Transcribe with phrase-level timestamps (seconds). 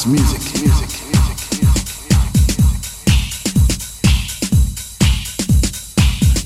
[0.00, 0.40] House music.
[0.62, 0.88] music.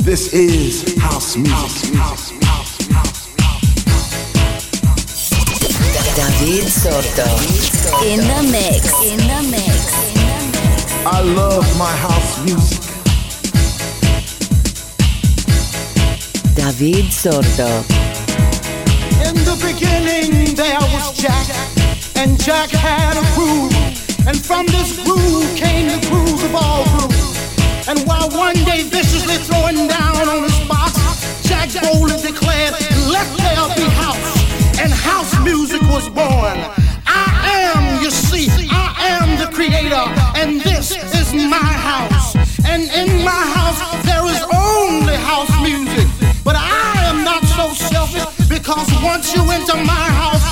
[0.00, 1.92] This is house music.
[6.16, 7.28] David Sordo.
[8.02, 8.90] In the mix.
[9.04, 9.94] In the mix.
[11.06, 12.82] I love my house music.
[16.56, 17.70] David Sordo.
[19.28, 21.73] In the beginning there was Jack,
[22.16, 23.74] and Jack had a groove,
[24.26, 27.88] and from this groove came the grooves of all grooves.
[27.88, 30.92] And while one day viciously throwing down on his box,
[31.42, 32.74] Jack boldly declared,
[33.14, 34.32] "Let there be house,"
[34.80, 36.56] and house music was born.
[37.06, 37.26] I
[37.74, 38.88] am, you see, I
[39.20, 40.04] am the creator,
[40.40, 42.34] and this is my house.
[42.66, 46.08] And in my house there is only house music.
[46.42, 50.44] But I am not so selfish because once you enter my house,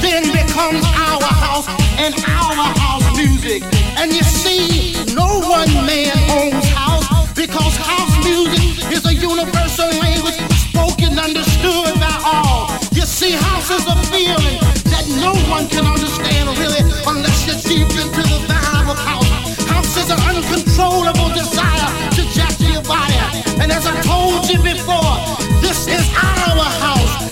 [0.00, 1.66] then becomes our house
[1.98, 3.62] and our house music.
[3.96, 10.38] And you see, no one man owns house because house music is a universal language
[10.70, 12.70] spoken, understood by all.
[12.92, 14.58] You see, house is a feeling
[14.92, 19.30] that no one can understand really unless you're deep into the vibe of house.
[19.66, 23.18] House is an uncontrollable desire to jack your body.
[23.60, 25.16] And as I told you before,
[25.60, 27.27] this is our house our house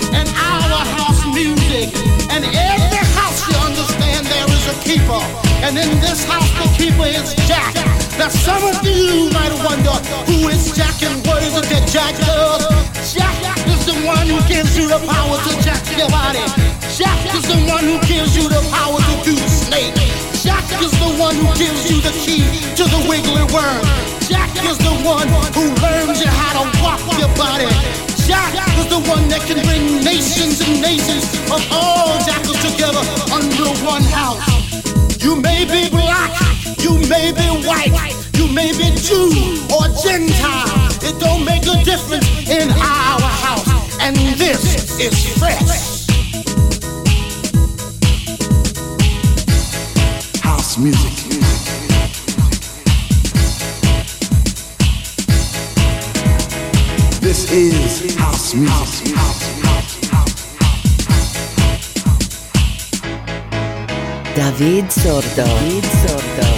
[1.76, 1.94] music.
[2.30, 5.20] And every house you understand there is a keeper.
[5.64, 7.74] And in this house the keeper is Jack.
[8.18, 9.96] Now some of you might wonder
[10.28, 12.64] who is Jack and what is it that Jack does?
[13.12, 13.36] Jack
[13.68, 16.42] is the one who gives you the power to jack your body.
[16.96, 19.94] Jack is the one who gives you the power to do the snake.
[20.42, 23.84] Jack is the one who gives you the key to the wiggly worm.
[24.26, 28.05] Jack is the one who learns you how to walk your body.
[28.26, 32.98] Jack is the one that can bring nations and nations of all jackals together
[33.30, 34.42] under one house.
[35.22, 36.34] You may be black,
[36.82, 37.94] you may be white,
[38.34, 39.30] you may be Jew
[39.70, 40.90] or Gentile.
[41.06, 43.96] It don't make a difference in our house.
[44.00, 46.06] And this is fresh.
[50.42, 51.25] House music.
[57.56, 59.14] Is house music.
[64.34, 65.46] David Sordo.
[65.46, 66.48] David Sordo.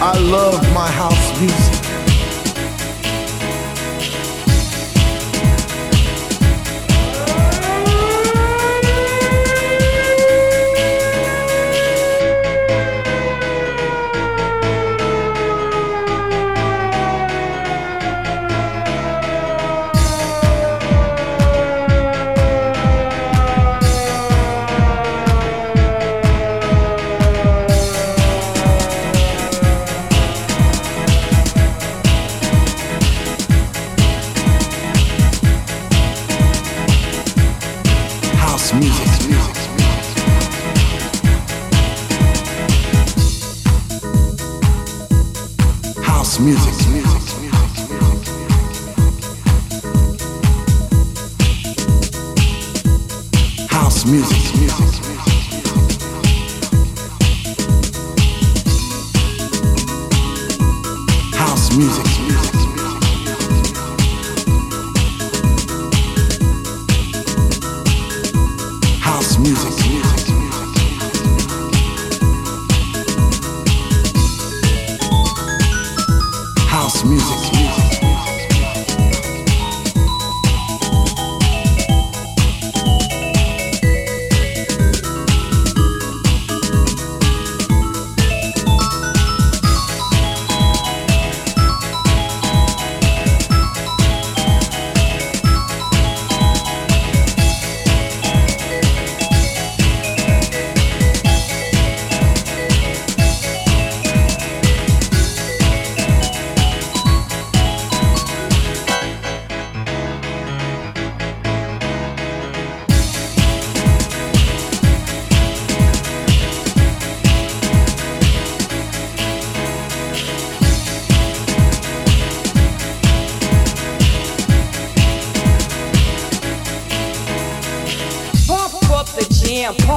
[0.00, 1.93] I love my house music.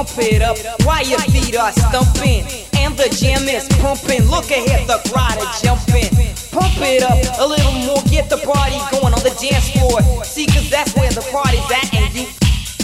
[0.04, 2.46] pump it up while your feet are stumping.
[2.78, 4.22] And the jam is pumping.
[4.30, 6.10] Look ahead, the crowd is jumping.
[6.52, 10.00] Pump it up a little more, get the party going on the dance floor.
[10.22, 12.26] See, cause that's where the party's at, and you.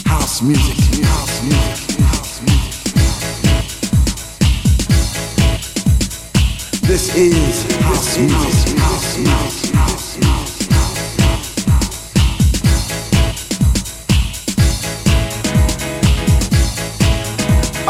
[0.06, 0.74] House music,
[1.04, 2.82] house music, house music.
[6.82, 9.63] This is house music, house music.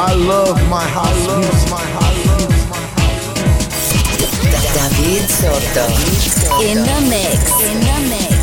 [0.06, 1.70] I love my house music.
[1.70, 2.24] My house
[4.74, 5.86] David Sordo.
[6.60, 7.62] In the mix.
[7.62, 8.33] In the mix.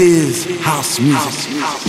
[0.00, 1.87] Is house music.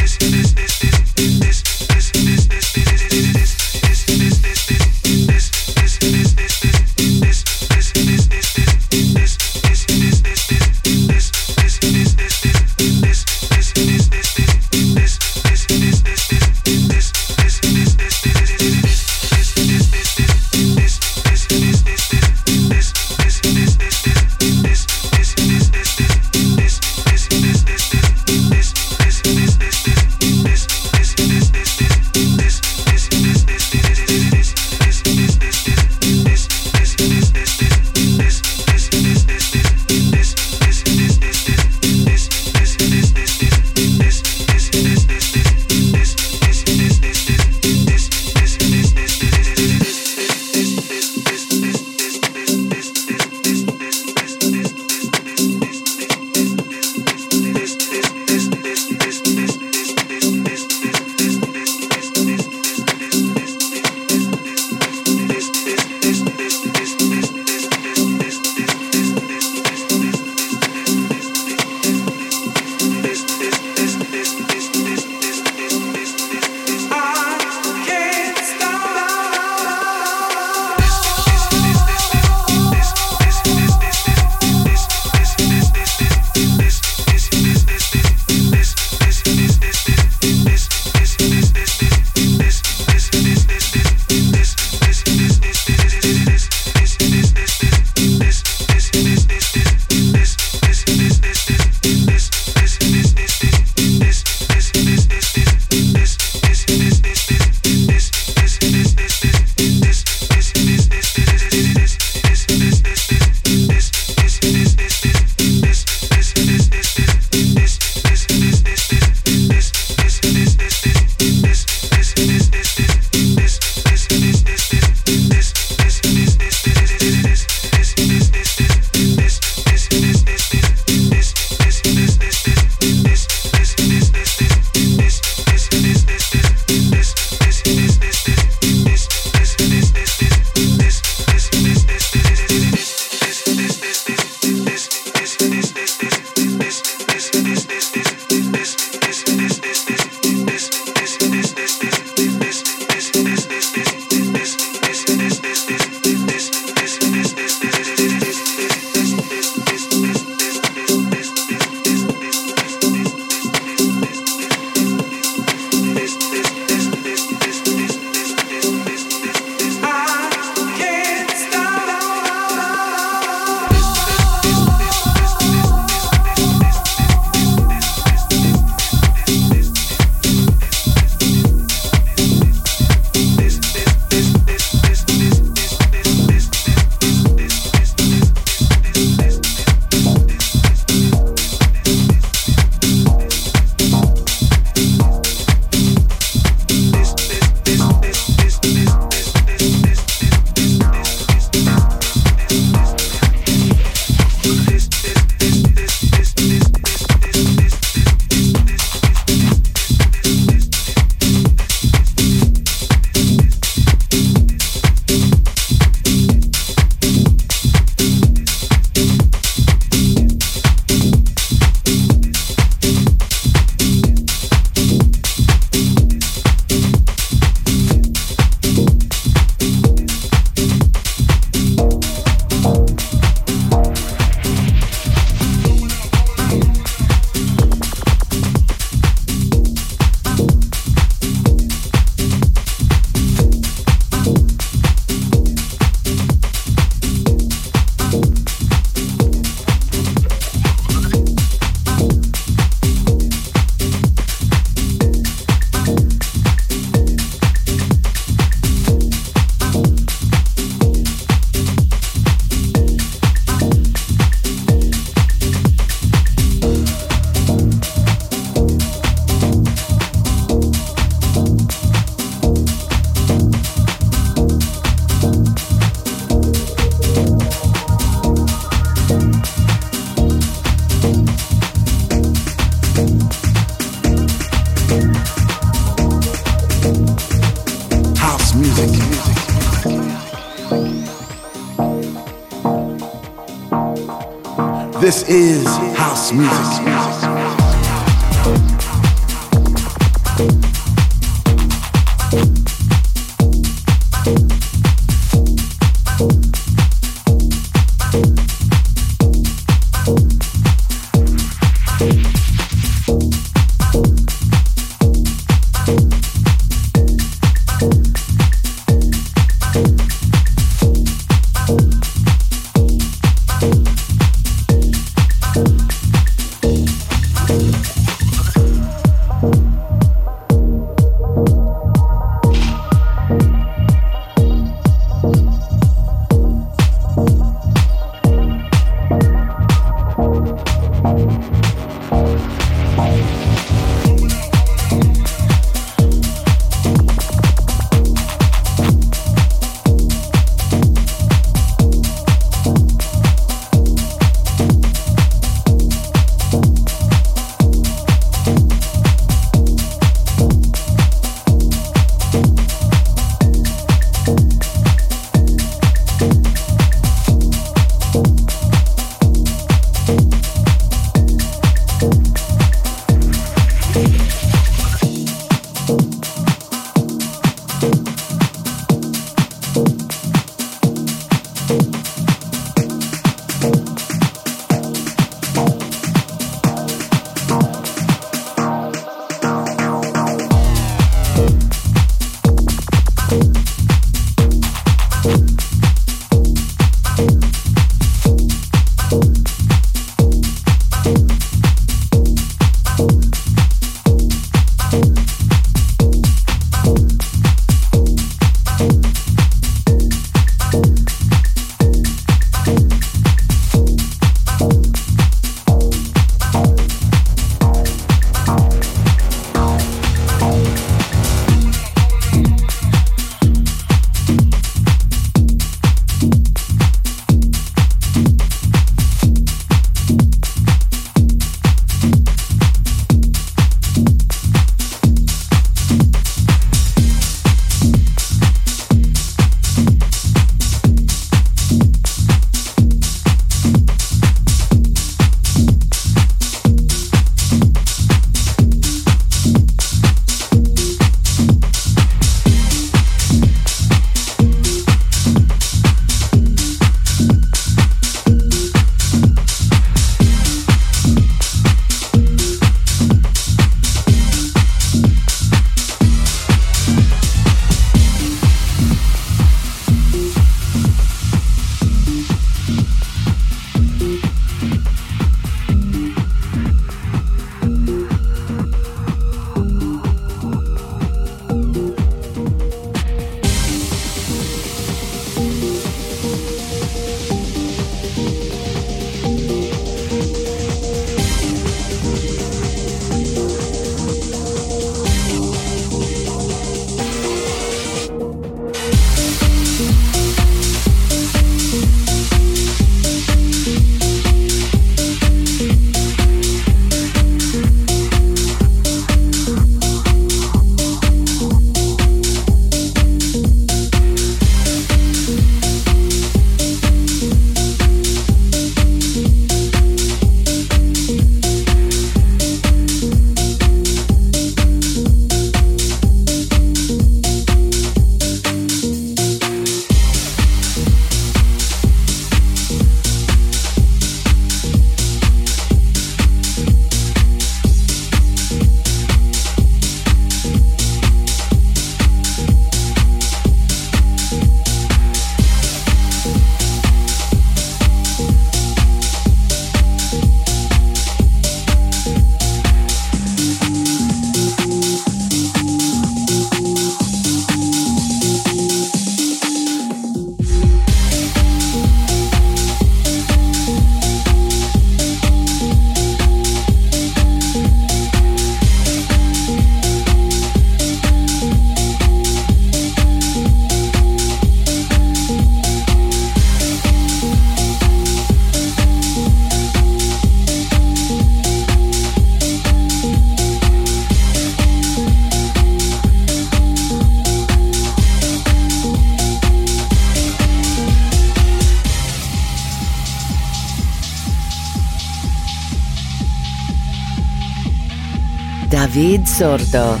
[598.72, 600.00] David Sordo.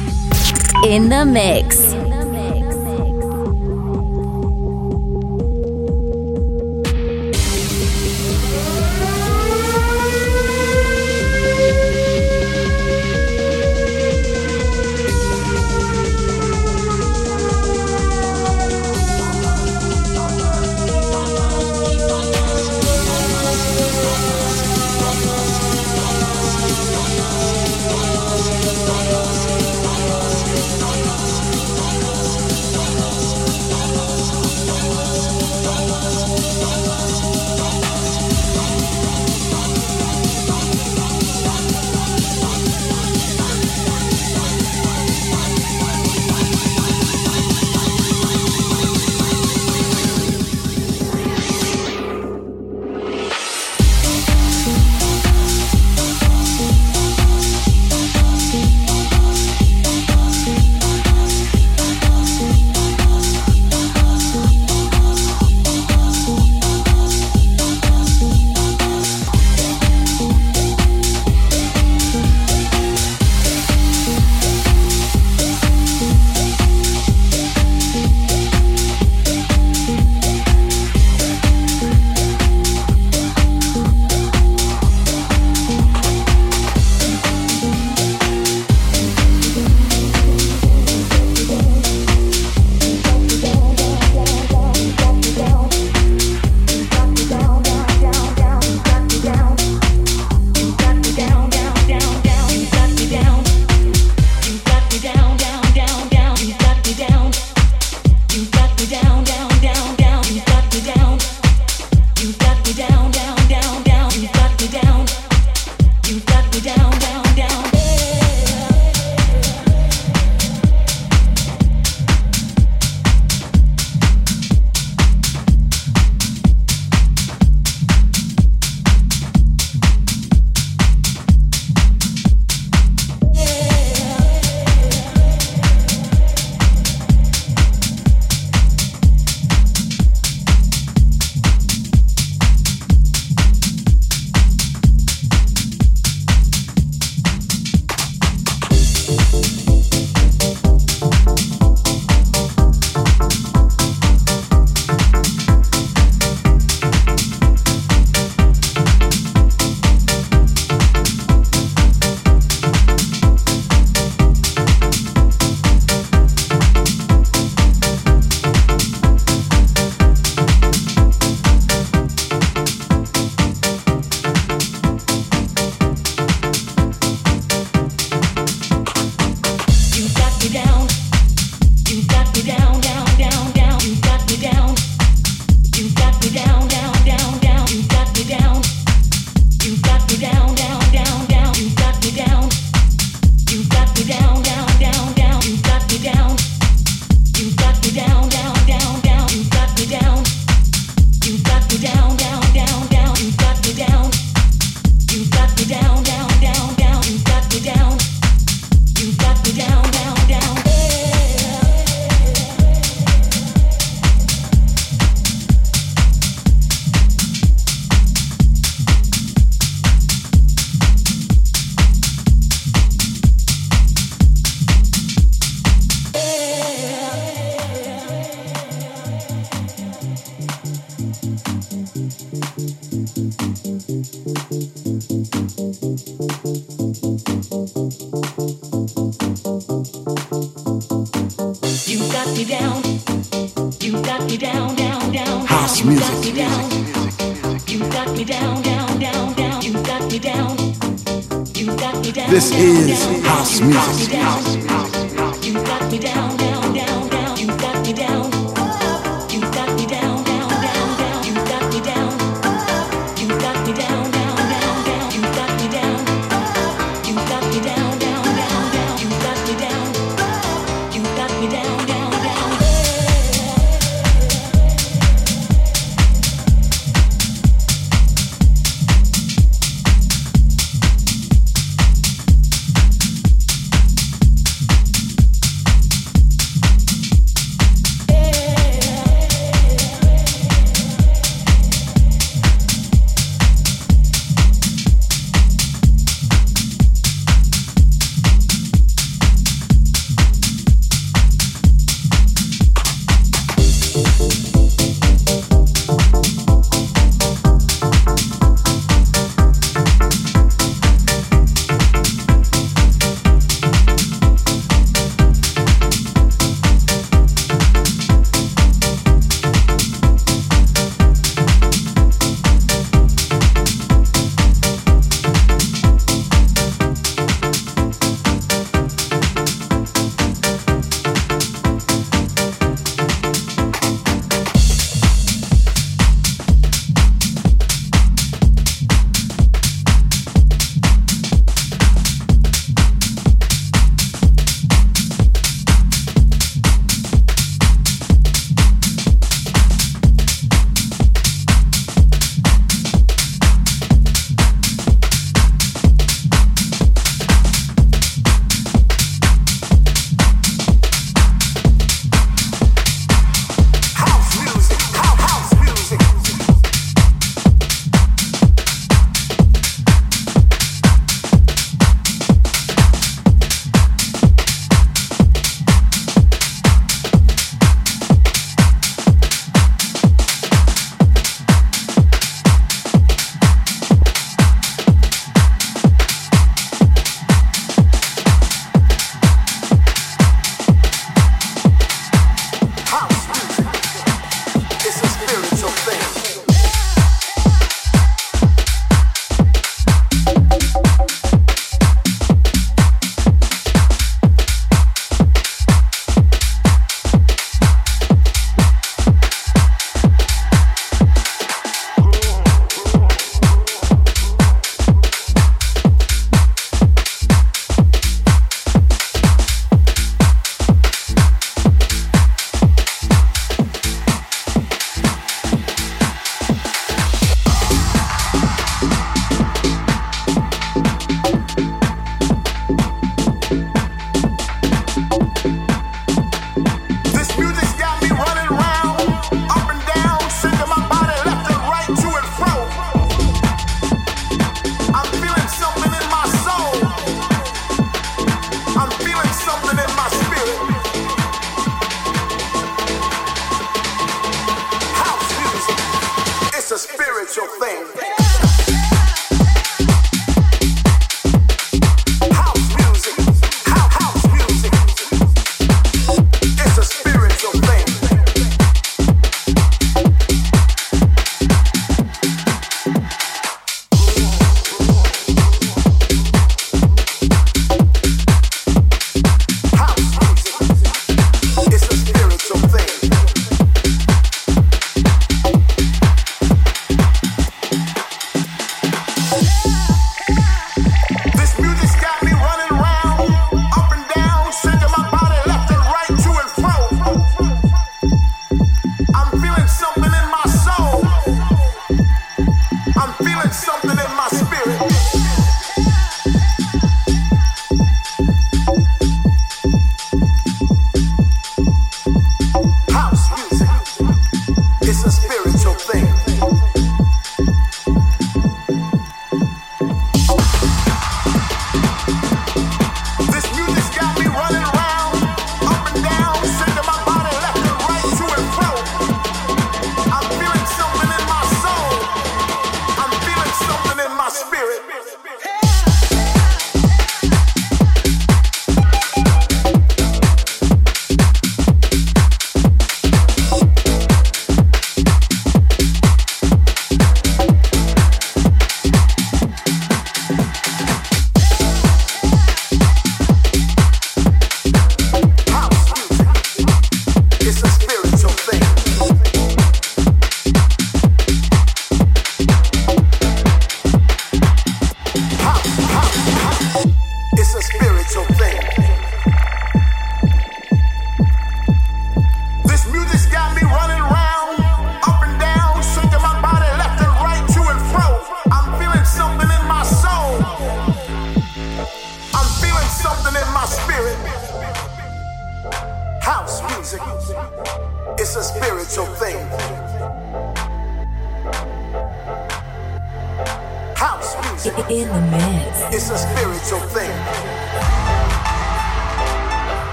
[0.88, 1.91] In the mix.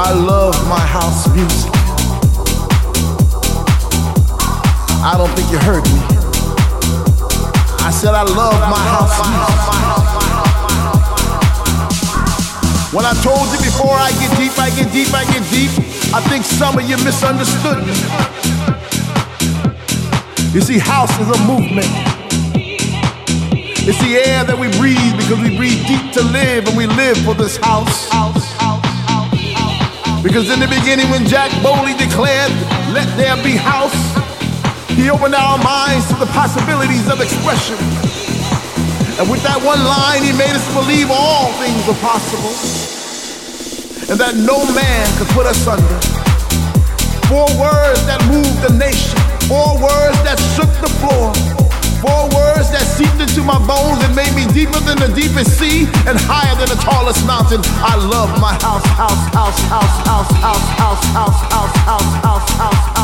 [0.00, 1.72] I love my house music.
[5.02, 5.98] I don't think you heard me.
[7.82, 9.58] I said I love my house music.
[12.94, 15.70] When I told you before I get deep, I get deep, I get deep,
[16.14, 17.94] I think some of you misunderstood me.
[20.54, 21.90] You see, house is a movement.
[23.82, 27.18] It's the air that we breathe because we breathe deep to live and we live
[27.24, 28.08] for this house.
[28.10, 28.47] house.
[30.22, 32.50] Because in the beginning, when Jack Bowley declared,
[32.92, 33.96] Let there be house,
[34.94, 37.76] he opened our minds to the possibilities of expression.
[39.18, 42.98] And with that one line, he made us believe all things are possible
[44.10, 46.00] and that no man could put us under.
[47.28, 51.28] Four words that moved the nation, four words that shook the floor,
[52.00, 55.86] four words that seeped into my bones and made me deeper than the deepest sea
[56.06, 57.60] and higher than the tallest mountain.
[57.82, 62.97] I love my house, house, house, house, house, house, house, house, house, house, house, house.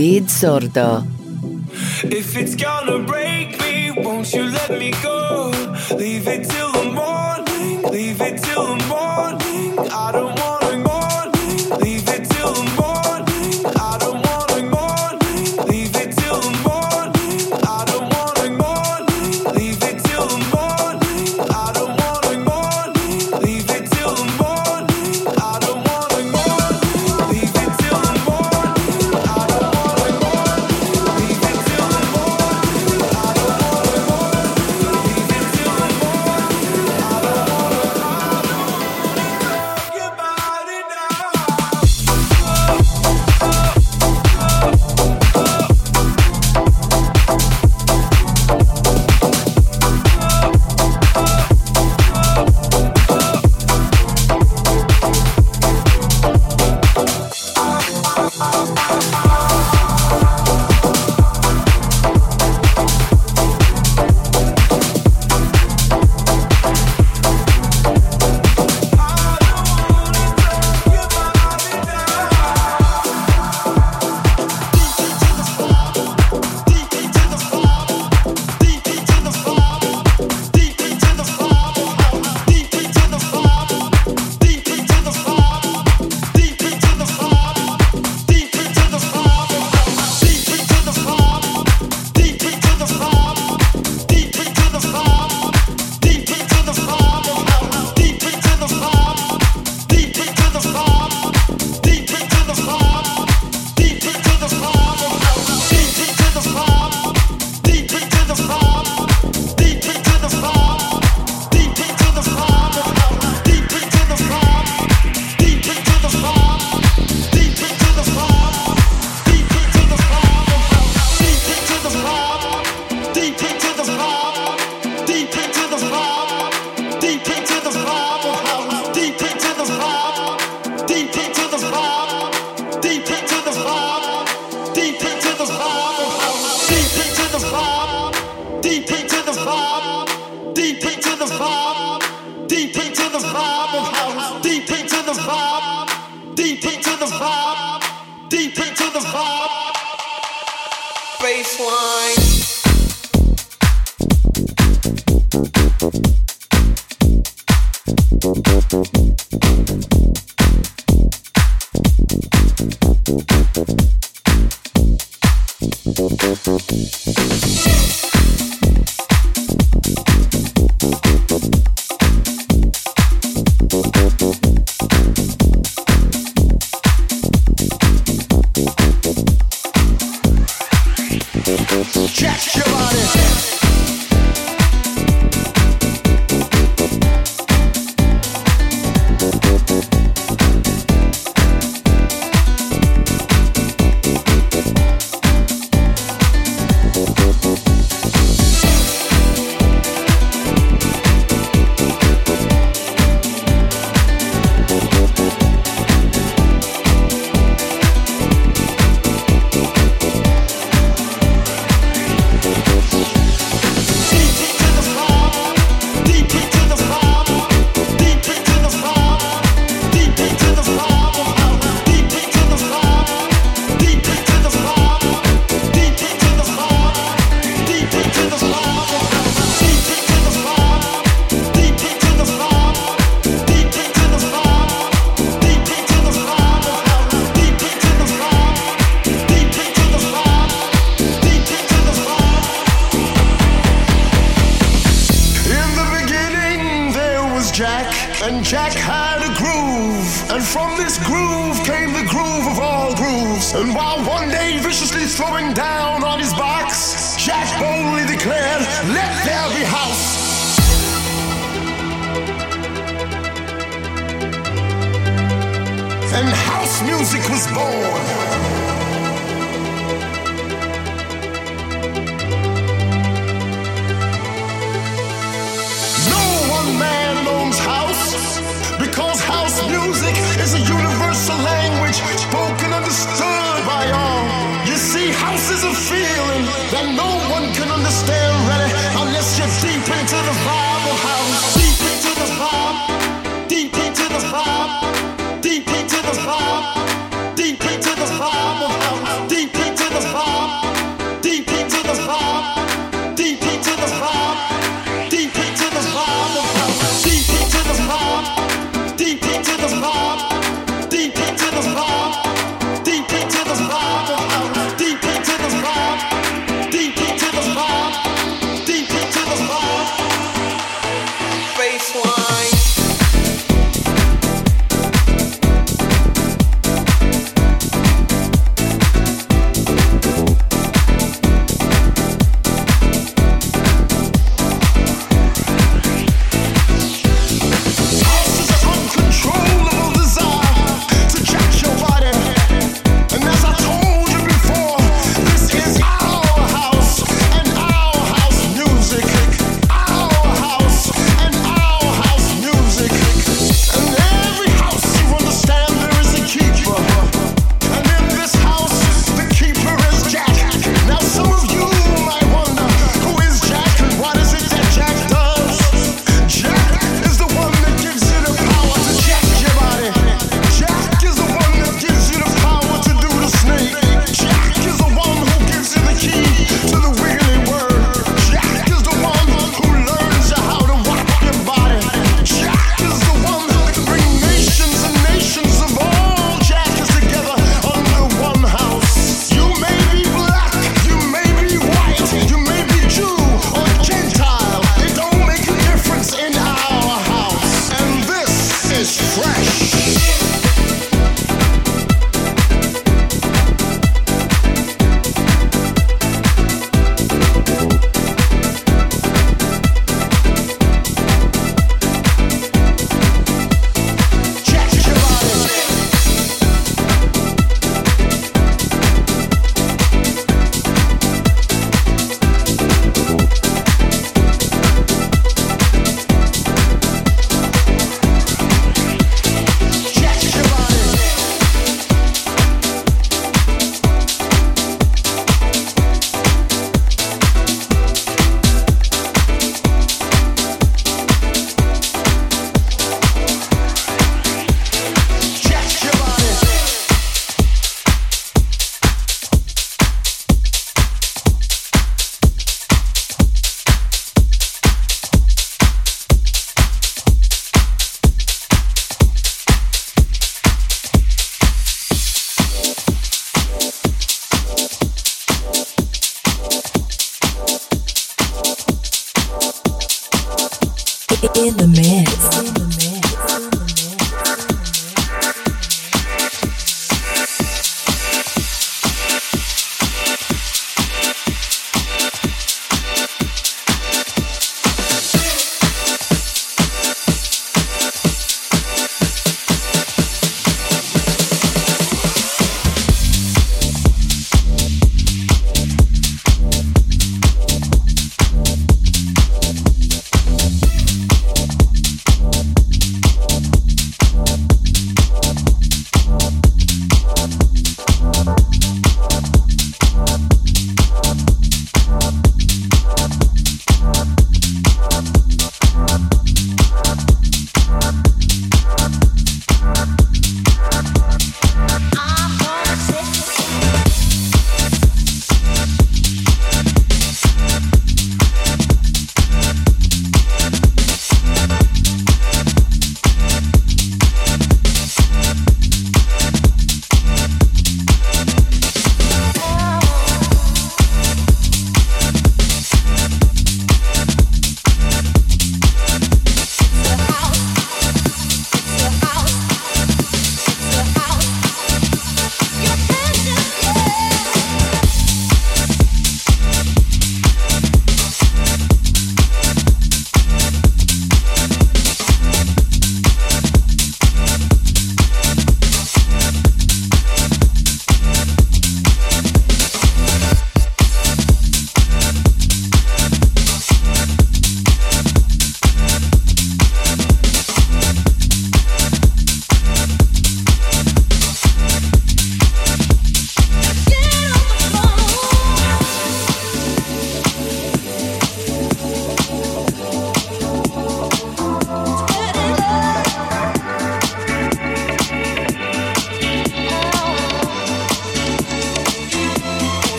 [0.00, 1.19] David Sordo.